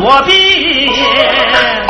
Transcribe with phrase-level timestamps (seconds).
[0.00, 1.83] 左边。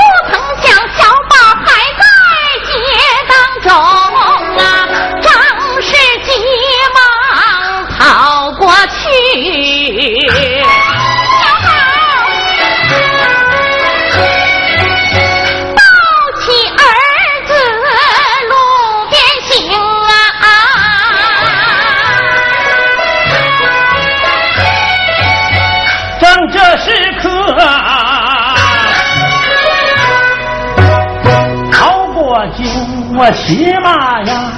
[33.17, 34.51] 我骑马呀，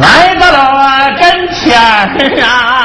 [0.00, 2.79] 来到了跟前儿啊，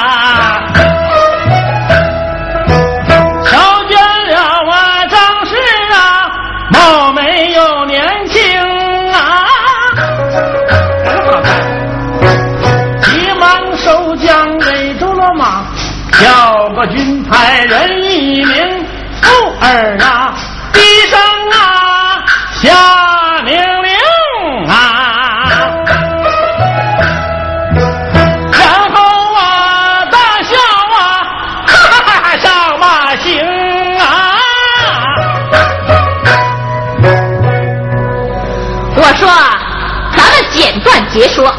[41.15, 41.53] 简短截说，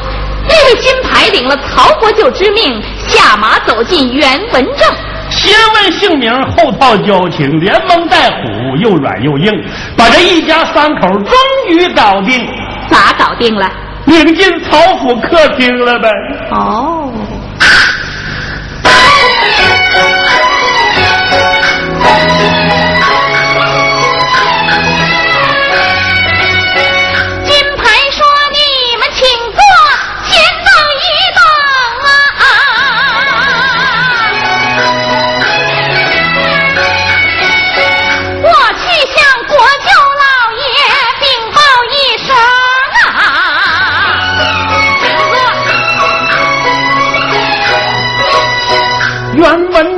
[0.46, 4.94] 那位金牌领了曹国舅之命，下马走进袁文正。
[5.30, 9.50] 先问姓名，后套交情，连蒙带唬，又软又硬，
[9.96, 11.32] 把这一家三口终
[11.68, 12.46] 于搞定，
[12.90, 13.70] 咋搞定了？
[14.04, 16.08] 领进曹府客厅了呗。
[16.52, 17.05] 哦，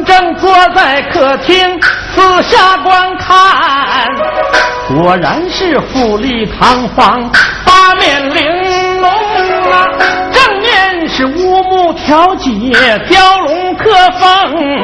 [0.09, 1.79] 正坐在客厅，
[2.15, 3.37] 四下观看，
[4.89, 7.31] 果然是富丽堂皇，
[7.63, 9.07] 八面玲珑
[9.71, 9.85] 啊！
[10.33, 12.51] 正面是乌木条解，
[13.07, 14.83] 雕龙刻凤，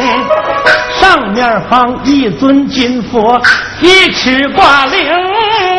[1.00, 3.40] 上面放一尊金佛，
[3.80, 5.10] 一尺挂铃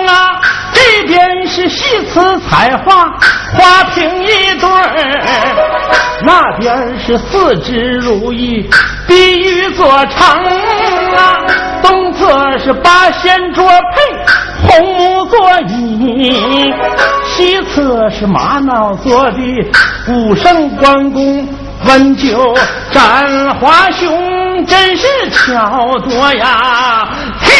[0.07, 0.41] 啊！
[0.73, 3.05] 这边是细瓷彩画，
[3.53, 4.91] 花瓶一对儿。
[6.23, 8.67] 那边是四只如意，
[9.07, 10.27] 碧玉做成
[11.15, 11.37] 啊；
[11.83, 16.73] 东侧是八仙桌配红木座椅，
[17.27, 19.37] 西侧是玛瑙做的
[20.07, 21.47] 武圣关公
[21.85, 22.55] 温酒
[22.91, 27.07] 斩华雄，真是巧夺呀
[27.41, 27.53] 天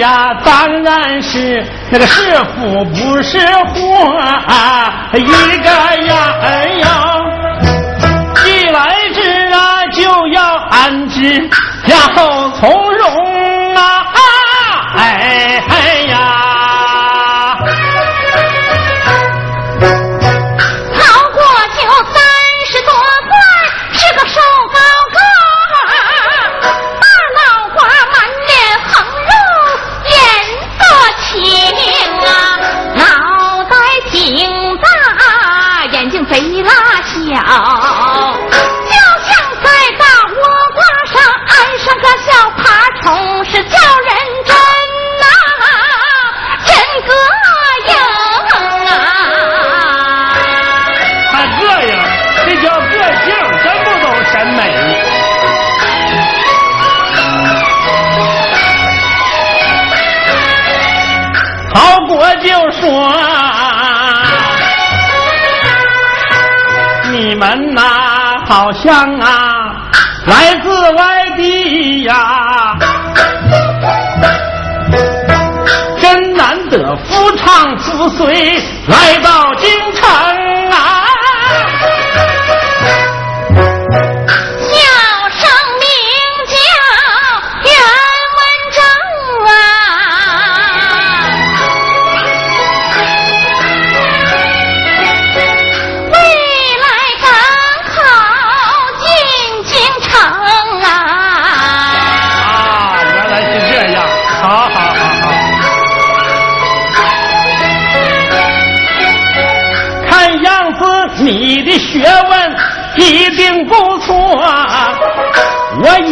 [0.00, 3.38] 呀，当然是那个是福不是
[3.74, 4.16] 祸
[4.48, 5.10] 啊！
[5.14, 5.70] 一个
[6.06, 6.88] 呀，哎呀，
[8.36, 9.20] 既来之
[9.52, 11.48] 啊，就要安之，
[11.84, 12.89] 然后从
[68.50, 69.88] 好像啊
[70.26, 72.76] 来自外地呀
[76.00, 79.49] 真难得夫唱妇随来到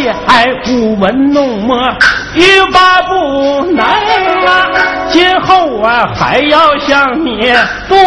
[0.08, 1.76] 我也爱舞文弄墨，
[2.32, 4.66] 欲罢不能啊！
[5.10, 7.52] 今后啊，还要向你
[7.86, 7.98] 多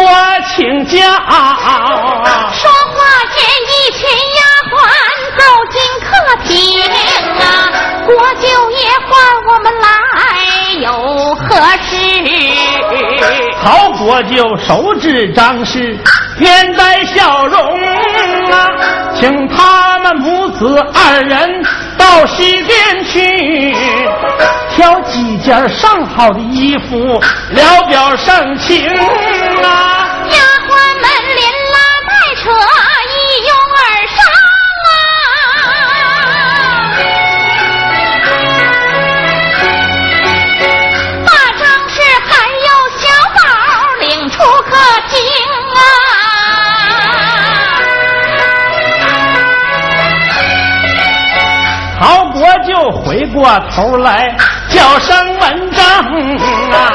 [0.48, 0.98] 请教。
[0.98, 2.98] 说话
[3.30, 4.02] 间，一群
[4.34, 4.74] 丫鬟
[5.38, 6.10] 走进客
[6.44, 6.50] 厅
[7.38, 7.70] 啊，
[8.04, 9.10] 国舅爷唤
[9.46, 9.86] 我们来，
[10.80, 10.88] 有
[11.36, 11.46] 何
[11.84, 11.92] 事？
[13.62, 15.96] 曹国舅手指张氏。
[16.38, 17.60] 面带笑容
[18.50, 18.66] 啊，
[19.14, 21.62] 请他们母子二人
[22.02, 23.72] 到西边去，
[24.74, 26.98] 挑几件上好的衣服，
[27.50, 28.84] 聊表盛情。
[52.42, 54.36] 我就回过头来
[54.68, 55.84] 叫声文章
[56.72, 56.92] 啊，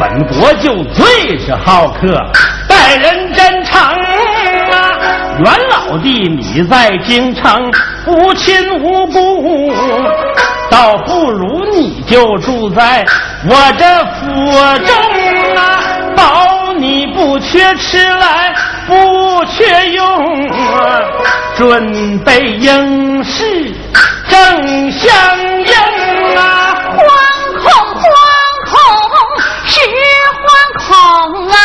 [0.00, 2.18] 本国就最是好客，
[2.66, 4.96] 待人真诚啊。
[5.38, 7.70] 袁老弟，你在京城
[8.06, 9.70] 无亲无故，
[10.70, 13.04] 倒不如你就住在
[13.50, 14.24] 我这府
[14.82, 14.96] 中
[15.56, 15.78] 啊，
[16.16, 18.54] 保你不缺吃来，
[18.86, 20.50] 不缺用，
[21.56, 23.72] 准备应试。
[24.28, 25.10] 正相
[25.60, 25.74] 应
[26.36, 26.98] 啊，惶
[27.62, 27.66] 恐
[28.02, 28.06] 惶
[28.66, 28.72] 恐
[29.66, 29.80] 是
[30.42, 30.46] 惶
[30.86, 30.88] 恐
[31.48, 31.56] 啊，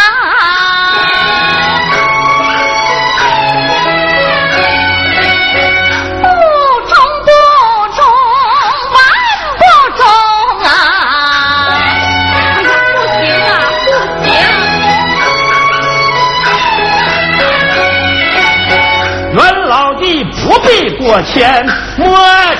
[21.11, 21.65] 必过谦。
[21.97, 22.07] 莫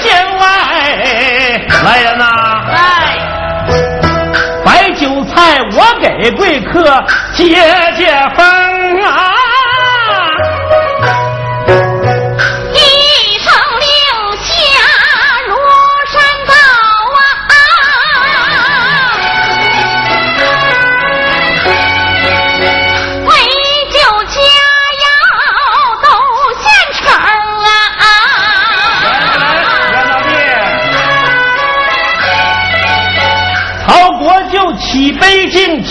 [0.01, 0.43] 见外，
[1.86, 2.25] 来人呐！
[2.74, 2.75] 来，
[4.65, 6.84] 白酒菜我给贵客
[7.34, 7.55] 解
[7.96, 8.71] 解风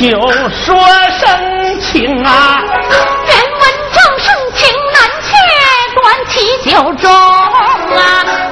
[0.01, 0.09] 酒，
[0.65, 0.81] 说
[1.19, 1.29] 声
[1.79, 2.63] 情啊！
[3.27, 5.31] 人闻正盛情难却，
[6.01, 6.33] 端起
[6.65, 8.01] 酒盅啊！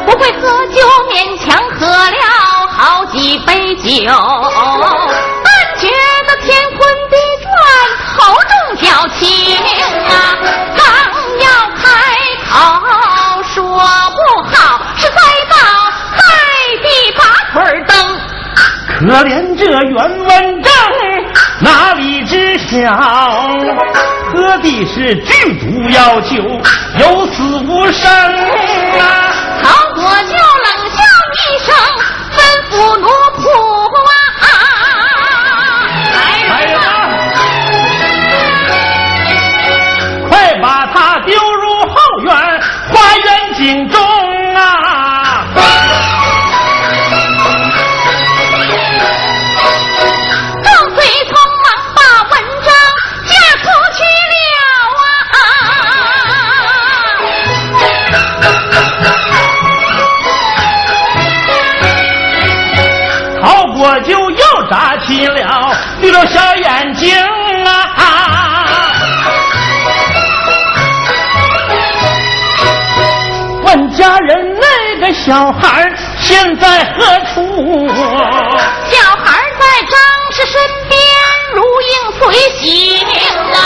[0.04, 4.12] 不会喝酒，勉强喝了好几杯酒，
[5.42, 5.48] 但
[5.80, 5.88] 觉
[6.26, 6.78] 得天昏
[7.08, 7.50] 地转，
[8.18, 8.18] 头
[8.50, 9.18] 重脚轻
[10.04, 10.36] 啊！
[10.76, 10.84] 刚
[11.40, 11.48] 要
[11.80, 11.82] 开
[12.52, 12.52] 口
[13.54, 14.20] 说不
[14.54, 14.54] 好，
[14.98, 15.16] 是栽
[15.48, 15.56] 倒
[16.12, 16.18] 海
[16.82, 16.86] 底
[17.16, 17.20] 把
[17.54, 17.56] 腿
[17.88, 17.96] 蹬。
[18.98, 20.47] 可怜这袁文正哪
[22.68, 22.90] 里知晓，
[24.30, 26.36] 喝的是剧毒药酒，
[26.98, 29.32] 有死无生啊！
[29.62, 30.98] 曹国舅冷笑
[31.34, 31.74] 一声，
[32.34, 32.38] 吩
[32.70, 33.06] 咐奴
[33.38, 33.40] 仆
[34.40, 34.46] 啊，
[36.14, 36.20] 来
[36.64, 36.76] 人
[40.28, 42.30] 快把他丢入后院
[42.92, 44.07] 花园井中。
[75.28, 75.86] 小孩
[76.18, 77.04] 现在何
[77.34, 77.86] 处？
[78.88, 80.00] 小孩在张
[80.32, 80.58] 氏身
[80.88, 80.98] 边
[81.52, 82.96] 如影随形
[83.52, 83.58] 啊！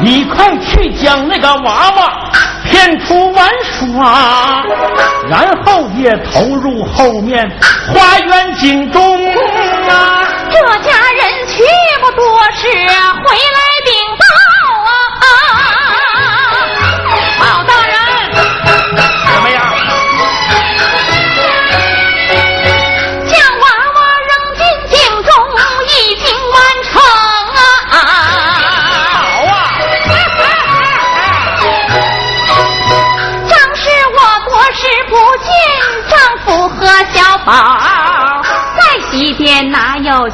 [0.00, 2.32] 你快去将那个娃娃
[2.64, 4.64] 骗出玩耍，
[5.28, 7.48] 然后也投入后面
[7.94, 9.00] 花园井中
[9.88, 10.26] 啊！
[10.50, 11.62] 这家人去
[12.02, 12.42] 不多有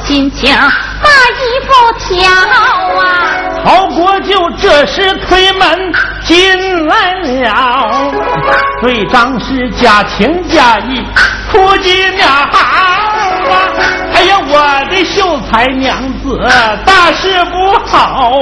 [0.05, 0.55] 心情
[1.03, 2.29] 把衣服挑
[2.99, 3.05] 啊。
[3.65, 5.93] 曹国舅这时推门
[6.25, 8.11] 进来了，
[8.83, 11.05] 对张氏假情假意，
[11.53, 12.99] 哭几面好啊！
[14.15, 14.55] 哎呀，我
[14.91, 16.39] 的秀才娘子，
[16.85, 18.33] 大事不好，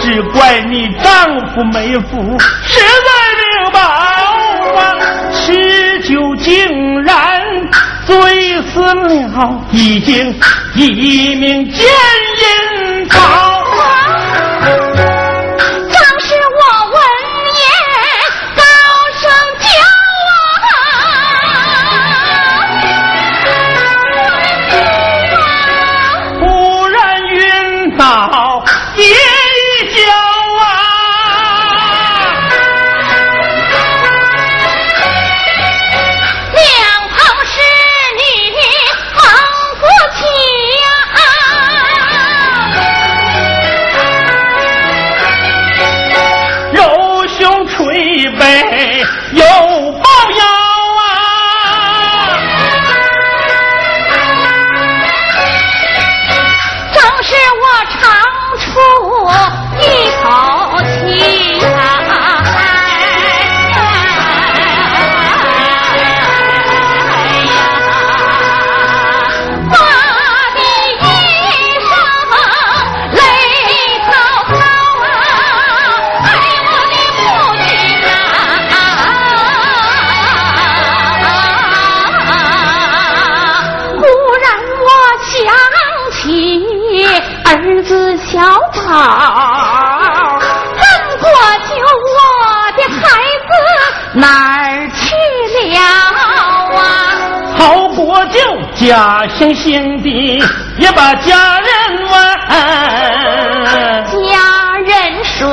[0.00, 3.42] 只怪你丈夫没福，实在命
[3.72, 4.82] 薄啊！
[5.32, 6.79] 吃酒竟然
[8.10, 10.34] 醉死了，已经
[10.74, 13.20] 一命见阴曹。
[98.90, 100.42] 家乡兄弟
[100.76, 101.68] 也把家人
[102.10, 102.12] 问，
[104.26, 104.34] 家
[104.84, 105.46] 人说：“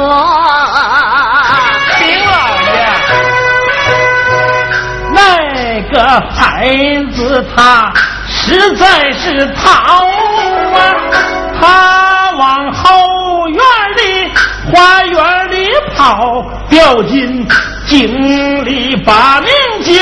[1.99, 2.33] 丁老
[2.73, 2.75] 爷，
[5.13, 5.21] 那
[5.91, 6.01] 个
[6.31, 6.65] 孩
[7.13, 7.93] 子他
[8.27, 9.69] 实在是淘
[10.73, 10.97] 啊，
[11.61, 13.61] 他往后院
[13.97, 14.33] 里
[14.73, 17.47] 花园里跑，掉进
[17.85, 19.51] 井里把命
[19.83, 19.93] 交。”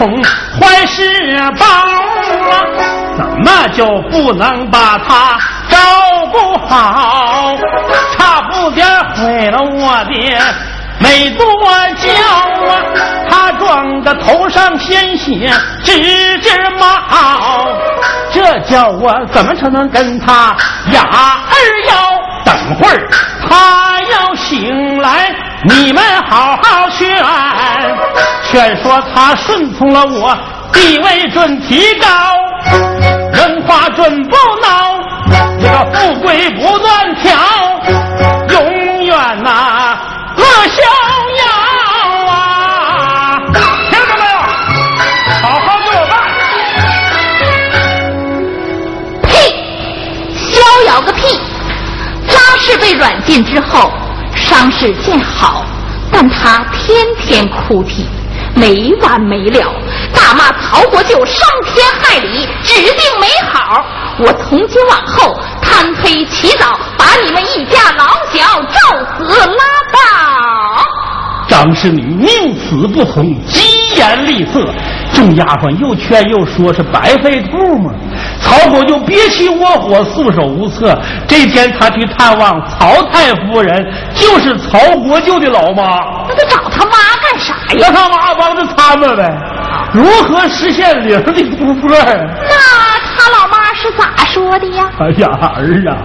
[0.00, 0.22] 群饭桶
[0.58, 1.02] 坏事
[1.58, 2.64] 包啊，
[3.18, 5.38] 怎么就不能把他
[5.68, 5.76] 照
[6.32, 7.54] 顾好？
[8.16, 10.38] 差不点毁了我的
[10.98, 11.46] 美多
[11.96, 12.10] 娇
[12.66, 12.80] 啊！
[13.30, 15.50] 他撞得头上鲜血
[15.84, 15.92] 直
[16.38, 17.68] 直冒，
[18.32, 20.56] 这叫我怎么才能跟他
[20.92, 21.54] 哑儿
[21.88, 21.94] 腰？
[22.44, 23.08] 等会儿
[23.48, 27.16] 他要醒来，你们好好劝。
[28.50, 30.36] 劝说他顺从了我，
[30.72, 32.08] 地位准提高，
[33.32, 35.00] 人话准不孬，
[35.60, 37.30] 这个富贵不断挑，
[38.48, 39.96] 永远呐
[40.36, 40.82] 乐逍
[41.38, 41.46] 遥
[42.28, 43.38] 啊！
[43.88, 44.32] 听着没有？
[45.42, 46.12] 好好给我办！
[49.22, 49.30] 呸！
[50.34, 51.38] 逍遥个屁！
[52.26, 53.92] 张氏被软禁之后，
[54.34, 55.64] 伤势见好，
[56.10, 58.08] 但他天天哭啼。
[58.54, 59.72] 没完没了，
[60.12, 63.84] 大骂曹国舅伤天害理，指定没好。
[64.18, 68.76] 我从今往后贪黑起早，把你们一家老小照
[69.18, 69.54] 死拉
[69.92, 69.98] 倒。
[71.48, 74.60] 张氏女宁死不从，疾言厉色。
[75.12, 77.92] 众丫鬟又劝又说，是白费兔嘛。
[78.40, 80.96] 曹国舅憋气窝火，束手无策。
[81.26, 83.84] 这天他去探望曹太夫人，
[84.14, 85.98] 就是曹国舅的老妈。
[86.28, 86.89] 那他找他妈
[87.74, 87.88] 呀？
[87.90, 89.32] 让他妈帮着参谋呗，
[89.92, 91.90] 如何实现零的突破？
[91.90, 92.54] 那
[93.16, 94.90] 他老妈是咋说的呀？
[94.98, 95.98] 哎呀，儿啊，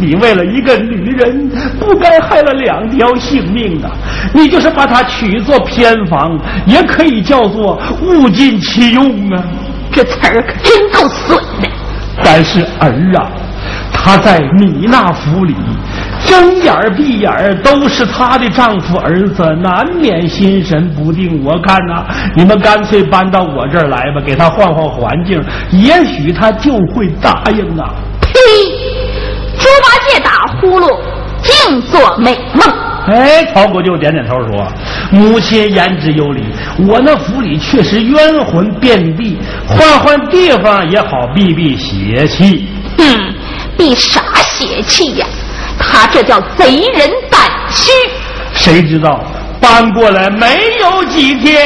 [0.00, 3.90] 你为了一个女人，不该害了两条性命啊！
[4.32, 9.42] 你就是把她娶做偏房，也可以叫做物尽其用啊。
[9.92, 11.68] 这词儿可真够损的。
[12.22, 13.30] 但是儿啊，
[14.08, 15.54] 她在米那府里，
[16.24, 17.30] 睁眼闭眼
[17.62, 21.44] 都是她的丈夫儿子，难免心神不定。
[21.44, 25.38] 我看呐、你们干脆搬到我这儿来吧，给她换换环境，
[25.72, 27.92] 也许她就会答应啊。
[28.22, 28.32] 呸！
[29.58, 30.88] 猪八戒打呼噜，
[31.42, 32.66] 净做美梦。
[33.08, 34.66] 哎，曹国舅点点头说
[35.12, 36.44] ：“母亲言之有理，
[36.88, 42.70] 我那府里确实冤魂遍地，换换地方也好避避邪气。
[43.00, 43.34] 嗯，
[43.78, 45.26] 避啥邪气呀？
[45.80, 47.92] 他这叫贼人胆虚。
[48.52, 49.20] 谁知道
[49.60, 51.64] 搬过来没有几天，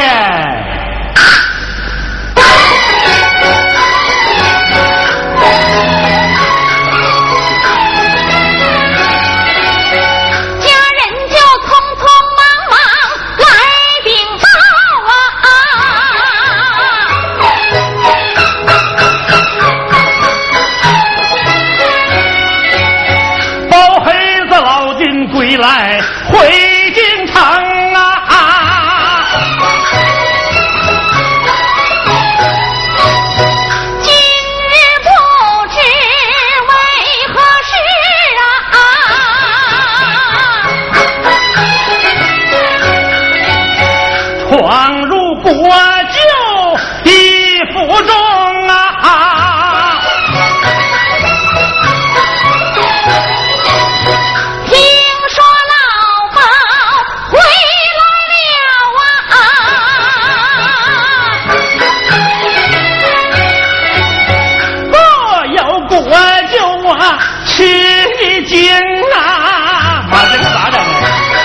[68.43, 68.71] 惊
[69.15, 70.07] 啊！
[70.11, 70.85] 妈，这可咋整啊？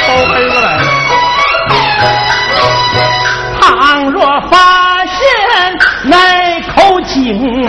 [0.07, 0.83] 包黑子来了。
[3.59, 5.15] 倘若发现
[6.03, 7.67] 那口井，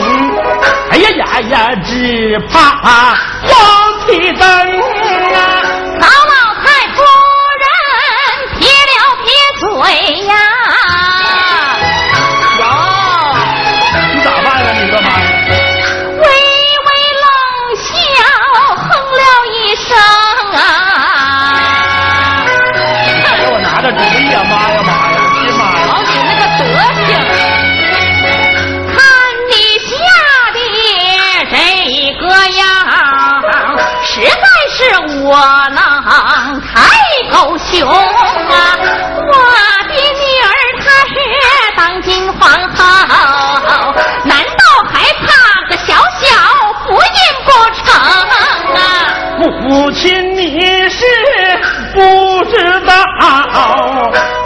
[0.90, 2.56] 哎呀呀呀，只怕
[3.48, 3.52] 要
[4.06, 4.42] 提灯
[37.78, 37.94] 太狗熊啊！
[39.30, 39.34] 我
[39.86, 41.14] 的女儿她是
[41.76, 42.40] 当今皇
[42.74, 42.80] 后，
[44.24, 44.62] 难道
[44.92, 45.26] 还怕
[45.68, 46.26] 个小小
[46.86, 47.48] 福音不
[47.84, 47.86] 成
[48.74, 48.82] 啊？
[49.38, 51.04] 母亲，你是
[51.94, 52.92] 不知道，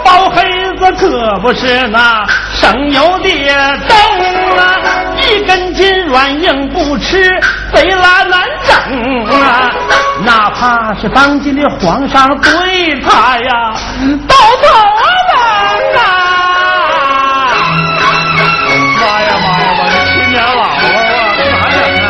[0.03, 0.35] 包黑
[0.77, 3.29] 子可不是那省油的
[3.87, 3.97] 灯
[4.57, 4.77] 啊，
[5.17, 7.41] 一根筋软硬不吃，
[7.73, 8.75] 贼拉难整
[9.25, 9.71] 啊！
[10.25, 13.73] 哪怕是当今的皇上对他呀，
[14.27, 14.63] 都头
[15.31, 15.37] 疼
[15.97, 16.05] 啊！
[18.99, 20.85] 妈呀妈呀，我这亲娘老了
[21.27, 22.05] 啊，咋整啊？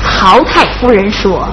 [0.00, 1.48] 曹太夫人说：“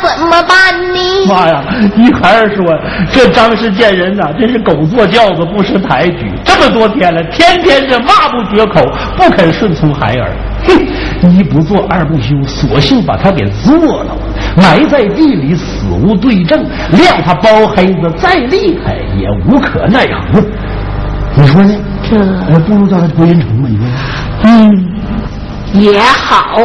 [0.00, 0.98] 怎么办呢？
[1.28, 1.62] 妈呀！
[1.96, 2.64] 你还是说
[3.10, 6.32] 这张氏见人呐、真是狗坐轿子不识抬举。
[6.44, 8.82] 这么多天了，天天是骂不绝口，
[9.16, 10.32] 不肯顺从孩儿。
[10.66, 14.16] 哼，一不做二不休，索性把他给做了，
[14.56, 16.64] 埋在地里，死无对证。
[16.92, 20.42] 谅他包黑子再厉害，也无可奈何。
[21.36, 21.74] 你说呢？
[22.08, 23.86] 这呃，不如叫他归阴城吧，你说？
[24.44, 24.93] 嗯，
[25.74, 26.60] 也好，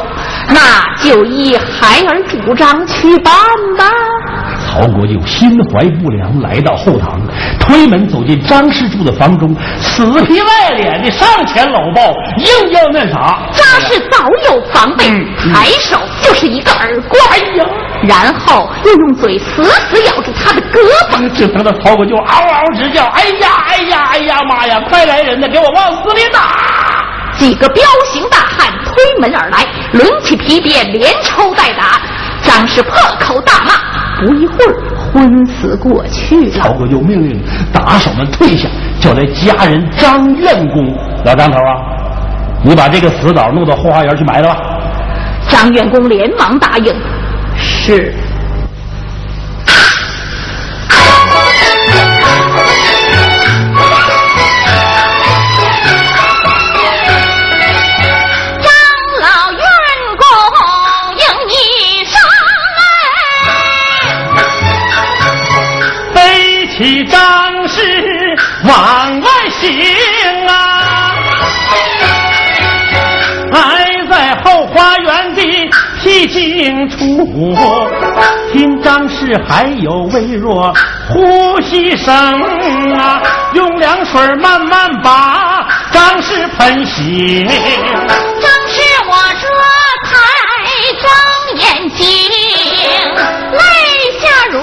[0.49, 3.33] 那就依孩儿主张去办
[3.77, 3.85] 吧。
[4.67, 7.19] 曹国舅心怀不良，来到后堂，
[7.59, 12.03] 推门走进张氏住的房中，死皮赖脸的上前搂抱，
[12.37, 13.39] 硬要那啥。
[13.51, 15.05] 张氏早有防备，
[15.51, 17.19] 抬手就是一个耳光。
[17.31, 17.65] 哎呀，
[18.03, 20.77] 然后又用嘴死死咬住他的胳
[21.09, 24.79] 膊，只疼的曹国舅嗷嗷直叫：“哎呀，哎呀，哎呀，妈呀！
[24.87, 26.39] 快来人呐，给我往死里打！”
[27.39, 32.01] 几个彪形大汉推门而来，抡起皮鞭，连抽带打。
[32.43, 36.61] 张氏破口大骂，不一会儿昏死过去了。
[36.61, 38.67] 曹国舅命令打手们退下，
[38.99, 40.93] 叫来家人张院公。
[41.25, 41.75] 老张头啊，
[42.63, 44.57] 你把这个死枣弄到后花园去埋了吧。
[45.49, 46.93] 张院公连忙答应
[47.57, 48.13] ：“是。”
[66.79, 67.81] 起张氏
[68.63, 71.11] 往外行啊，
[73.51, 75.41] 挨在后花园的
[76.01, 77.27] 僻静处，
[78.53, 80.73] 听张氏还有微弱
[81.09, 82.15] 呼吸声
[82.95, 83.21] 啊，
[83.55, 87.45] 用凉水慢慢把张氏喷醒。
[87.45, 89.45] 张氏我这
[90.07, 90.15] 才
[91.01, 91.03] 睁
[91.57, 92.07] 眼睛，
[93.51, 93.59] 泪
[94.21, 94.57] 下如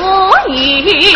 [0.54, 1.14] 雨。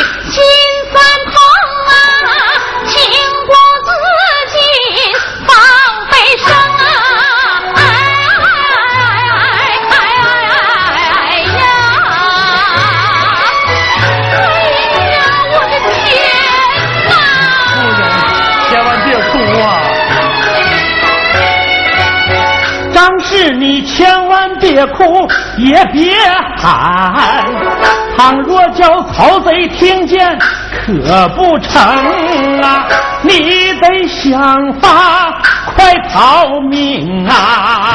[23.80, 26.12] 你千万别哭，也别
[26.58, 27.14] 喊。
[28.14, 30.38] 倘若叫曹贼听见，
[30.70, 31.80] 可不成
[32.60, 32.86] 啊！
[33.22, 35.32] 你得想法
[35.74, 37.94] 快逃命啊！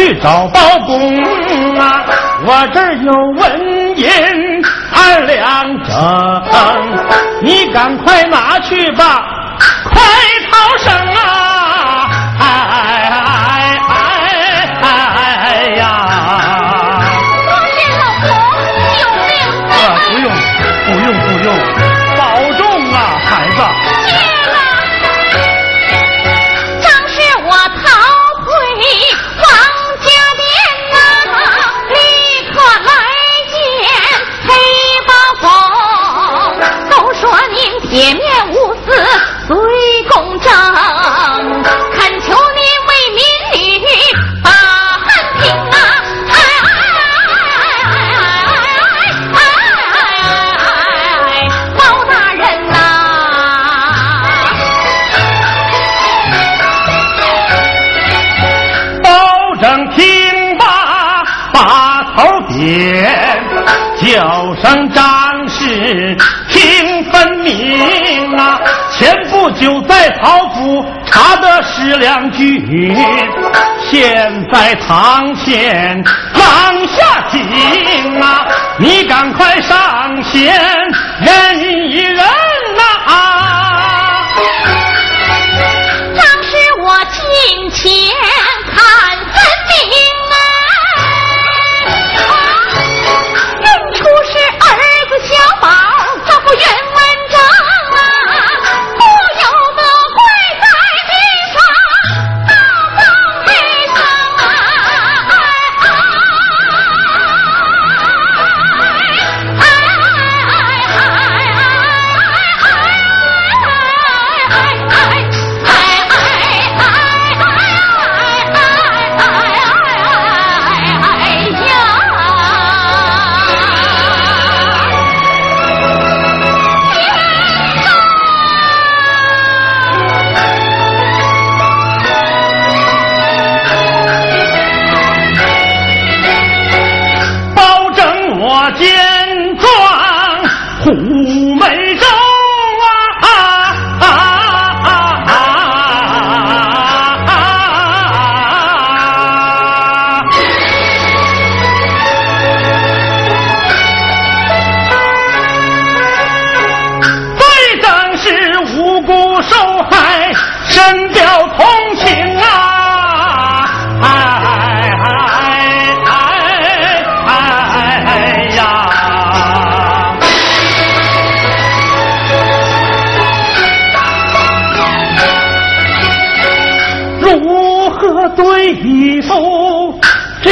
[0.00, 0.98] 去找包公
[1.78, 2.02] 啊！
[2.46, 4.08] 我这儿有文银
[4.94, 5.92] 二两整，
[7.42, 9.29] 你赶快拿去吧，
[37.90, 38.19] Bien.
[71.80, 72.94] 查的是两句，
[73.90, 76.02] 现在堂前
[76.34, 78.46] 放下井啊！
[78.78, 80.52] 你赶快上前
[81.20, 81.58] 认
[81.90, 82.22] 一认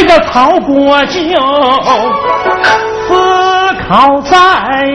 [0.08, 1.20] 个曹国舅？
[3.06, 3.14] 思
[3.86, 4.38] 考再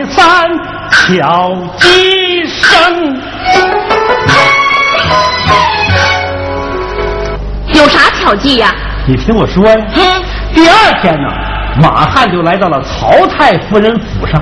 [0.10, 0.50] 三，
[0.90, 3.22] 巧计生。
[7.68, 8.74] 有啥巧计呀、
[9.08, 9.78] 你听我说呀，
[10.54, 11.30] 第二天呢，
[11.80, 14.42] 马汉就来到了曹太夫人府上。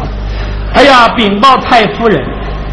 [0.73, 2.23] 哎呀，禀报太夫人，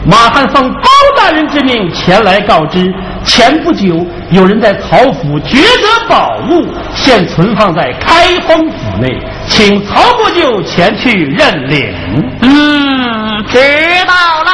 [0.04, 11.94] 马汉奉包大人之命前来告知，前不久有人在曹府掘得宝物，现存放在开封府内，请曹国舅前去认领。
[12.42, 13.58] 嗯，知
[14.06, 14.12] 道
[14.44, 14.50] 了。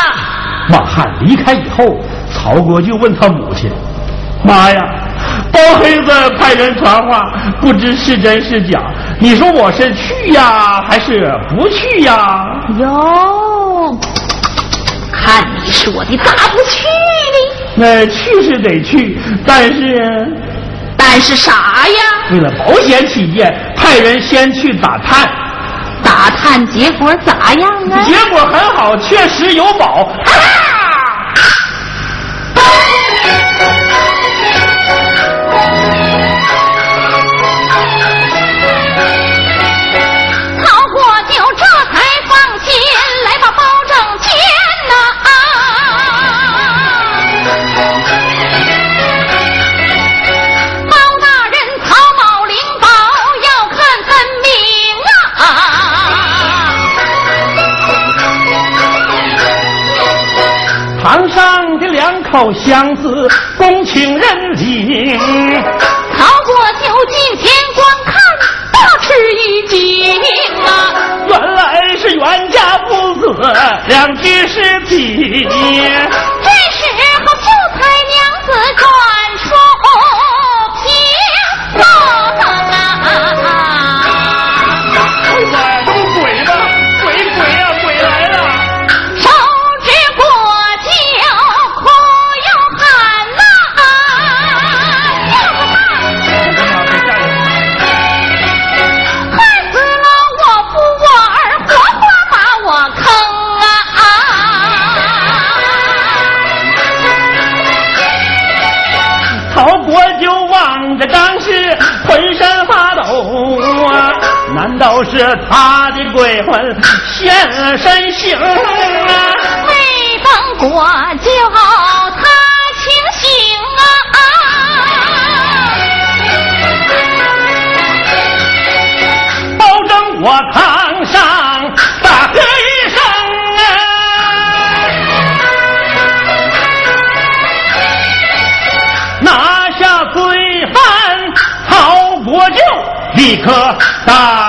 [0.69, 1.99] 马汉离开以后，
[2.33, 3.69] 曹国舅问他母亲
[4.47, 4.81] ：“妈呀，
[5.53, 7.25] 包黑子派人传话，
[7.61, 8.81] 不知是真是假。
[9.19, 12.45] 你说我是去呀，还是不去呀
[12.79, 13.99] 哟，
[15.13, 16.94] 看你说的咋不去呢？？”
[17.77, 20.29] 那去是得去，但是
[20.97, 22.31] 但是啥呀？
[22.33, 25.29] 为了保险起见，派人先去打探。
[26.03, 28.03] 打探结果咋样啊？
[28.05, 30.09] 结果很好，确实有宝。
[30.25, 30.31] 啊！
[62.35, 65.63] 的两口箱子，恭请认领。
[66.17, 68.15] 曹国舅进前观看，
[68.73, 70.21] 大吃一惊
[70.67, 70.69] 啊！
[71.29, 73.27] 原来是袁家父子
[73.87, 75.47] 两具尸体。
[75.49, 76.83] 这时
[77.21, 77.79] 候秀才
[78.11, 78.51] 娘子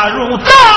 [0.09, 0.74] 入大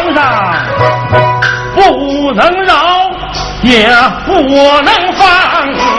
[0.00, 0.18] 皇上
[1.74, 2.74] 不能饶，
[3.62, 3.86] 也
[4.24, 4.32] 不
[4.80, 5.28] 能放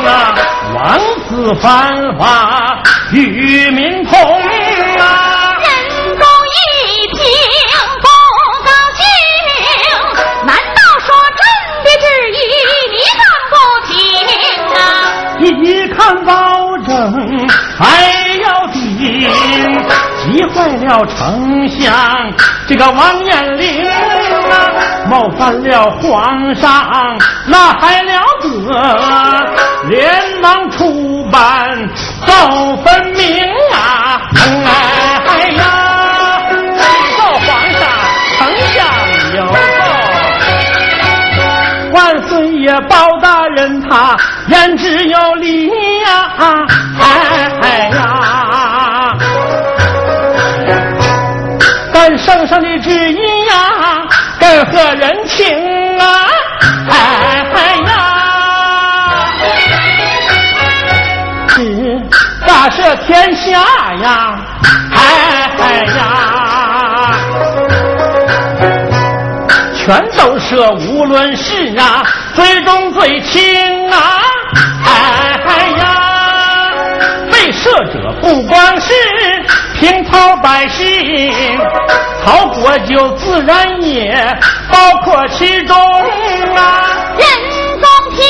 [0.05, 0.33] 啊！
[0.73, 4.19] 王子犯法与民同
[4.99, 5.55] 啊！
[5.59, 5.69] 仁
[6.17, 7.21] 宗一听
[8.01, 8.07] 不
[8.63, 9.03] 高兴，
[10.47, 11.39] 难道说朕
[11.83, 12.35] 的旨意
[12.91, 13.53] 你当不
[13.87, 13.93] 听
[14.75, 14.81] 啊？
[15.63, 16.31] 一看包
[16.87, 16.89] 拯
[17.77, 17.81] 还
[18.41, 18.79] 要顶，
[20.47, 21.93] 坏了丞相
[22.67, 23.93] 这个王彦龄啊，
[25.09, 28.47] 冒犯了皇上，那还了得？
[29.89, 31.89] 连忙出办
[32.25, 34.21] 奏分明啊！
[34.35, 35.61] 哎呀，
[37.17, 37.81] 告皇上，
[38.37, 38.39] 丞
[38.73, 38.77] 相
[39.35, 39.57] 有奏，
[41.93, 44.15] 万岁爷包大人他
[44.47, 45.69] 言之有理
[62.83, 63.51] 这天下
[64.01, 64.39] 呀！
[64.91, 66.01] 哎呀，
[69.75, 73.97] 全都赦，无论是啊，最重最轻啊！
[74.83, 75.83] 哎呀，
[77.31, 78.91] 被射者不光是
[79.79, 81.31] 平头百姓，
[82.25, 84.35] 曹国就自然也
[84.71, 85.77] 包括其中
[86.55, 86.81] 啊！
[87.15, 87.27] 人
[87.79, 88.25] 中听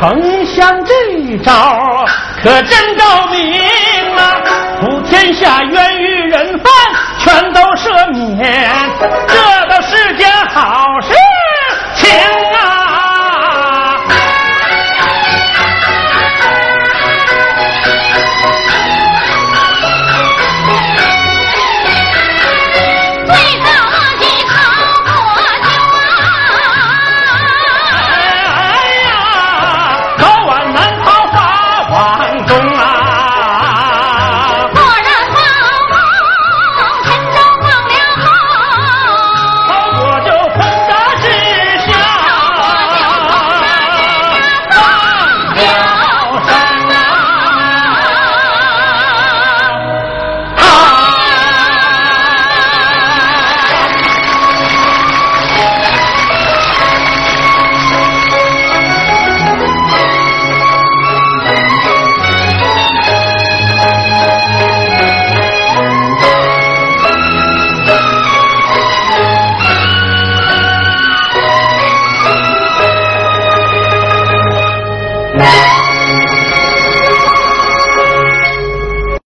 [0.00, 2.04] 丞相这招
[2.42, 3.60] 可真高明
[4.16, 4.34] 啊！
[4.80, 6.72] 普天下冤狱人犯
[7.18, 8.38] 全都赦免。